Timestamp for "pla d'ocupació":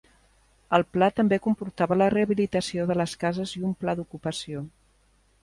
3.85-4.67